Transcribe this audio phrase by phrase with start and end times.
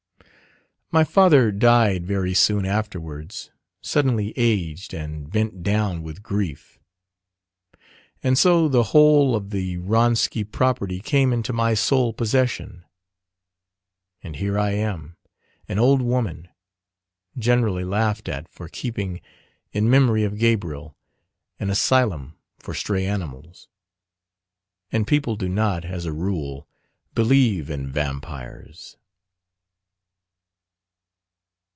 [0.93, 6.79] My father died very soon afterwards: suddenly aged, and bent down with grief.
[8.21, 12.83] And so the whole of the Wronski property came into my sole possession.
[14.21, 15.15] And here I am,
[15.69, 16.49] an old woman,
[17.37, 19.21] generally laughed at for keeping,
[19.71, 20.97] in memory of Gabriel,
[21.57, 23.69] an asylum for stray animals
[24.91, 26.67] and people do not, as a rule,
[27.15, 28.97] believe in Vampires!